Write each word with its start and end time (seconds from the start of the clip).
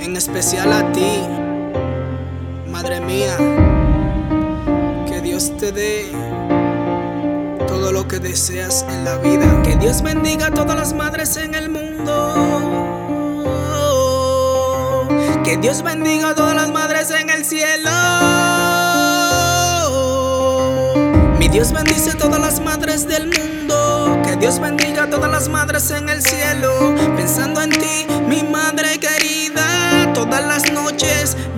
en 0.00 0.16
especial 0.16 0.72
a 0.72 0.92
ti, 0.92 1.22
Madre 2.70 3.00
mía, 3.00 3.36
que 5.06 5.20
Dios 5.20 5.56
te 5.58 5.70
dé 5.72 6.10
todo 7.66 7.92
lo 7.92 8.08
que 8.08 8.18
deseas 8.18 8.86
en 8.88 9.04
la 9.04 9.16
vida. 9.16 9.62
Que 9.62 9.76
Dios 9.76 10.02
bendiga 10.02 10.46
a 10.46 10.50
todas 10.50 10.76
las 10.76 10.94
madres 10.94 11.36
en 11.36 11.54
el 11.54 11.68
mundo. 11.68 12.14
Que 15.44 15.56
Dios 15.58 15.82
bendiga 15.82 16.30
a 16.30 16.34
todas 16.34 16.54
las 16.54 16.70
madres 16.70 17.10
en 17.10 17.28
el 17.28 17.44
cielo. 17.44 17.90
Mi 21.38 21.48
Dios 21.48 21.72
bendice 21.72 22.12
a 22.12 22.14
todas 22.16 22.40
las 22.40 22.60
madres 22.60 23.06
del 23.06 23.26
mundo. 23.26 24.18
Que 24.24 24.36
Dios 24.36 24.58
bendiga 24.58 25.04
a 25.04 25.10
todas 25.10 25.30
las 25.30 25.48
madres 25.48 25.90
en 25.90 26.08
el 26.08 26.22
cielo. 26.22 26.94
Pensando 27.16 27.60
en 27.62 27.70
ti, 27.70 28.06
mi 28.26 28.42
madre 28.42 28.79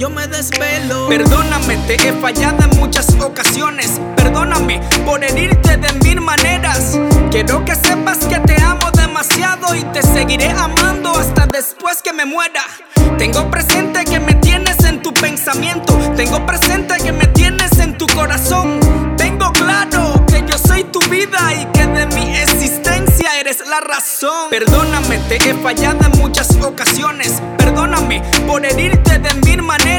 yo 0.03 0.11
me 0.11 0.27
desvelo. 0.27 1.09
Perdóname, 1.09 1.77
te 1.87 1.95
he 1.95 2.13
fallado 2.15 2.65
en 2.65 2.77
muchas 2.81 3.07
ocasiones. 3.21 4.01
Perdóname 4.17 4.81
por 5.07 5.23
herirte 5.23 5.77
de 5.77 5.93
mil 6.05 6.21
maneras. 6.21 6.99
Quiero 7.31 7.65
que 7.65 7.77
sepas 7.77 8.19
que 8.27 8.41
te 8.41 8.61
amo 8.61 8.91
demasiado 8.91 9.77
y 9.77 9.85
te 9.93 10.03
seguiré 10.03 10.51
amando 10.51 11.13
hasta 11.13 11.47
después 11.47 12.03
que 12.03 12.13
me 12.13 12.25
muera. 12.25 12.65
Tengo 13.17 13.49
presente 13.49 14.05
que 14.05 14.19
me 14.19 14.35
tienes 14.35 14.83
en 14.83 15.03
tu 15.03 15.15
pensamiento. 15.15 15.97
Tengo 16.17 16.45
presente 16.47 16.97
que 16.97 17.13
me 17.13 17.29
tienes 17.29 17.79
en 17.79 17.97
tu 17.97 18.09
corazón. 18.09 18.81
Tengo 19.17 19.53
claro 19.53 20.27
que 20.27 20.43
yo 20.45 20.59
soy 20.59 20.83
tu 20.83 20.99
vida 21.11 21.39
y 21.55 21.65
que 21.67 21.87
de 21.87 22.07
mi 22.07 22.37
existencia 22.39 23.39
eres 23.39 23.61
la 23.69 23.79
razón. 23.79 24.51
Perdóname, 24.51 25.19
te 25.29 25.37
he 25.37 25.55
fallado 25.55 26.01
en 26.13 26.19
muchas 26.19 26.57
ocasiones. 26.57 27.41
Perdóname 27.57 28.21
por 28.49 28.67
herirte 28.67 29.21
de 29.21 29.33
mil 29.47 29.63
maneras. 29.63 29.92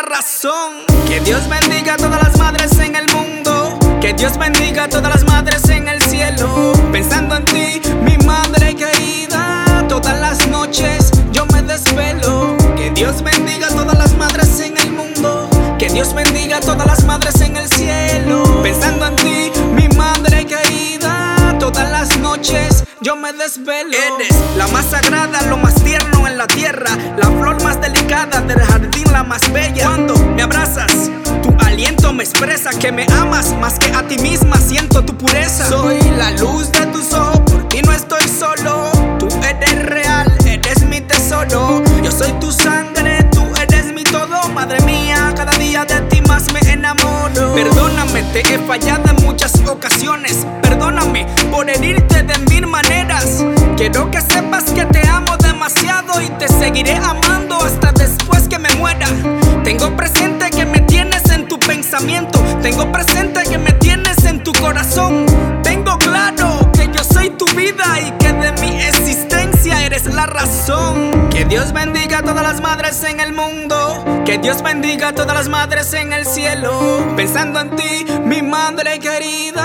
Razón. 0.00 0.86
Que 1.06 1.20
Dios 1.20 1.46
bendiga 1.48 1.94
a 1.94 1.96
todas 1.96 2.22
las 2.22 2.38
madres 2.38 2.78
en 2.78 2.96
el 2.96 3.06
mundo. 3.12 3.78
Que 4.00 4.14
Dios 4.14 4.38
bendiga 4.38 4.84
a 4.84 4.88
todas 4.88 5.12
las 5.12 5.24
madres 5.24 5.68
en 5.68 5.88
el 5.88 6.00
cielo. 6.02 6.72
Pensando 6.90 7.36
en 7.36 7.44
ti, 7.44 7.82
mi 8.02 8.16
madre 8.24 8.74
querida. 8.74 9.84
Todas 9.88 10.18
las 10.18 10.46
noches 10.48 11.10
yo 11.32 11.44
me 11.46 11.62
desvelo. 11.62 12.56
Que 12.76 12.90
Dios 12.90 13.22
bendiga 13.22 13.66
a 13.66 13.70
todas 13.70 13.98
las 13.98 14.14
madres 14.14 14.60
en 14.60 14.78
el 14.78 14.92
mundo. 14.92 15.50
Que 15.78 15.88
Dios 15.90 16.14
bendiga 16.14 16.58
a 16.58 16.60
todas 16.60 16.86
las 16.86 16.91
me 23.16 23.32
desvelo. 23.32 23.90
Eres 23.92 24.34
la 24.56 24.66
más 24.68 24.86
sagrada, 24.86 25.42
lo 25.42 25.56
más 25.56 25.74
tierno 25.82 26.26
en 26.26 26.38
la 26.38 26.46
tierra. 26.46 26.90
La 27.16 27.26
flor 27.26 27.62
más 27.62 27.80
delicada 27.80 28.40
del 28.40 28.60
jardín, 28.60 29.04
la 29.12 29.22
más 29.22 29.52
bella. 29.52 29.86
Cuando 29.86 30.14
me 30.14 30.42
abrazas, 30.42 31.10
tu 31.42 31.54
aliento 31.64 32.12
me 32.12 32.24
expresa 32.24 32.70
que 32.70 32.92
me 32.92 33.06
amas 33.18 33.54
más 33.58 33.78
que 33.78 33.92
a 33.92 34.06
ti 34.06 34.18
misma. 34.18 34.56
Siento 34.56 35.04
tu 35.04 35.16
pureza. 35.16 35.68
Soy 35.68 36.00
la 36.16 36.30
luz 36.32 36.70
de 36.72 36.86
tus 36.86 37.12
ojos, 37.12 37.40
por 37.42 37.86
no 37.86 37.92
estoy 37.92 38.26
solo. 38.28 38.90
Tú 39.18 39.28
eres 39.42 39.86
real, 39.86 40.32
eres 40.46 40.84
mi 40.84 41.00
tesoro. 41.00 41.82
Yo 42.02 42.10
soy 42.10 42.32
tu 42.40 42.50
sangre, 42.50 43.24
tú 43.32 43.44
eres 43.60 43.92
mi 43.92 44.04
todo. 44.04 44.48
Madre 44.50 44.80
mía, 44.82 45.32
cada 45.36 45.52
día 45.58 45.84
de 45.84 46.00
ti 46.02 46.22
más 46.22 46.52
me 46.52 46.60
enamoro. 46.60 47.54
Perdóname, 47.54 48.22
te 48.32 48.40
he 48.40 48.58
fallado 48.58 49.10
en 49.10 49.24
muchas 49.24 49.54
ocasiones. 49.66 50.46
Perdóname 50.62 51.26
por 51.50 51.68
herirte 51.68 52.22
de. 52.22 52.31
Quiero 53.82 54.08
que 54.12 54.20
sepas 54.20 54.62
que 54.70 54.84
te 54.84 55.08
amo 55.08 55.36
demasiado 55.38 56.22
y 56.22 56.28
te 56.38 56.46
seguiré 56.46 56.94
amando 56.94 57.56
hasta 57.56 57.90
después 57.90 58.46
que 58.46 58.56
me 58.56 58.70
muera. 58.76 59.08
Tengo 59.64 59.96
presente 59.96 60.50
que 60.50 60.64
me 60.64 60.78
tienes 60.82 61.28
en 61.30 61.48
tu 61.48 61.58
pensamiento. 61.58 62.38
Tengo 62.62 62.92
presente 62.92 63.42
que 63.42 63.58
me 63.58 63.72
tienes 63.72 64.24
en 64.24 64.44
tu 64.44 64.52
corazón. 64.52 65.26
Tengo 65.64 65.98
claro 65.98 66.70
que 66.72 66.88
yo 66.96 67.02
soy 67.02 67.30
tu 67.30 67.44
vida 67.56 67.98
y 67.98 68.12
que 68.18 68.32
de 68.32 68.52
mi 68.60 68.80
existencia 68.80 69.84
eres 69.84 70.06
la 70.06 70.26
razón. 70.26 71.28
Que 71.30 71.44
Dios 71.44 71.72
bendiga 71.72 72.18
a 72.18 72.22
todas 72.22 72.44
las 72.44 72.60
madres 72.60 73.02
en 73.02 73.18
el 73.18 73.32
mundo. 73.32 74.22
Que 74.24 74.38
Dios 74.38 74.62
bendiga 74.62 75.08
a 75.08 75.12
todas 75.12 75.34
las 75.34 75.48
madres 75.48 75.92
en 75.92 76.12
el 76.12 76.24
cielo. 76.24 76.70
Pensando 77.16 77.58
en 77.58 77.74
ti, 77.74 78.06
mi 78.24 78.42
madre 78.42 79.00
querida. 79.00 79.61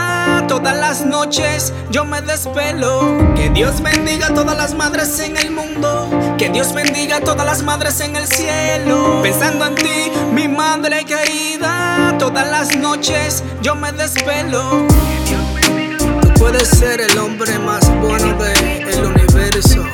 Todas 0.57 0.75
las 0.75 1.05
noches 1.05 1.71
yo 1.91 2.03
me 2.03 2.19
despelo. 2.19 3.15
Que 3.35 3.51
Dios 3.51 3.79
bendiga 3.79 4.25
a 4.25 4.33
todas 4.33 4.57
las 4.57 4.73
madres 4.73 5.19
en 5.19 5.37
el 5.37 5.51
mundo. 5.51 6.09
Que 6.39 6.49
Dios 6.49 6.73
bendiga 6.73 7.17
a 7.17 7.21
todas 7.21 7.45
las 7.45 7.61
madres 7.61 7.99
en 7.99 8.15
el 8.15 8.25
cielo. 8.25 9.19
Pensando 9.21 9.67
en 9.67 9.75
ti, 9.75 10.11
mi 10.33 10.47
madre 10.47 11.05
querida. 11.05 12.15
Todas 12.17 12.49
las 12.49 12.75
noches 12.75 13.43
yo 13.61 13.75
me 13.75 13.91
despelo. 13.91 14.87
Tú 16.21 16.33
puedes 16.39 16.67
ser 16.69 17.01
el 17.01 17.15
hombre 17.19 17.59
más 17.59 17.87
bueno 18.01 18.33
del 18.33 19.05
universo. 19.05 19.85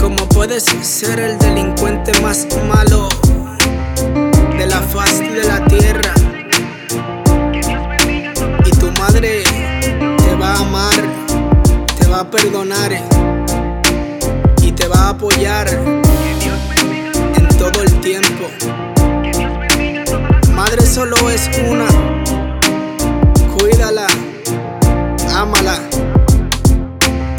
Como 0.00 0.28
puedes 0.28 0.66
ser 0.82 1.18
el 1.18 1.36
delincuente 1.36 2.12
más 2.20 2.46
malo 2.68 3.08
de 4.56 4.66
la 4.68 4.80
faz 4.82 5.18
de 5.18 5.42
la 5.42 5.64
tierra. 5.64 6.19
Perdonar 12.30 12.92
y 14.62 14.72
te 14.72 14.86
va 14.86 15.06
a 15.06 15.08
apoyar 15.10 15.68
en 15.68 17.48
todo 17.58 17.82
el 17.82 18.00
tiempo. 18.00 18.46
Madre 20.54 20.86
solo 20.86 21.16
es 21.30 21.50
una. 21.68 21.88
Cuídala, 23.56 24.06
ámala, 25.34 25.80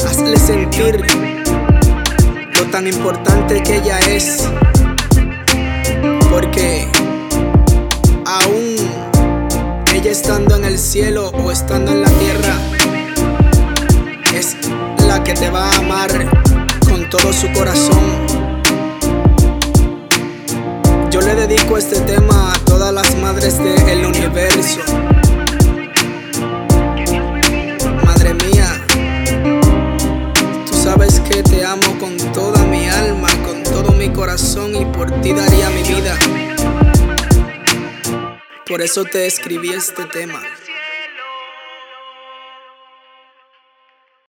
hazle 0.05 0.37
sentir 0.37 1.05
lo 2.59 2.65
tan 2.69 2.85
importante 2.85 3.63
que 3.63 3.77
ella 3.77 3.99
es. 3.99 4.49
Te 15.41 15.49
va 15.49 15.71
a 15.71 15.77
amar 15.79 16.11
con 16.87 17.09
todo 17.09 17.33
su 17.33 17.51
corazón. 17.51 18.27
Yo 21.09 21.19
le 21.19 21.33
dedico 21.33 21.79
este 21.79 21.99
tema 22.01 22.53
a 22.53 22.59
todas 22.59 22.93
las 22.93 23.15
madres 23.15 23.57
del 23.57 24.05
universo. 24.05 24.81
Madre 28.05 28.35
mía, 28.35 28.85
tú 30.67 30.73
sabes 30.77 31.19
que 31.21 31.41
te 31.41 31.65
amo 31.65 31.97
con 31.99 32.15
toda 32.33 32.63
mi 32.65 32.87
alma, 32.87 33.29
con 33.43 33.63
todo 33.63 33.93
mi 33.93 34.09
corazón 34.09 34.75
y 34.75 34.85
por 34.85 35.09
ti 35.21 35.33
daría 35.33 35.71
mi 35.71 35.81
vida. 35.81 36.19
Por 38.67 38.83
eso 38.83 39.05
te 39.05 39.25
escribí 39.25 39.73
este 39.73 40.05
tema. 40.05 40.39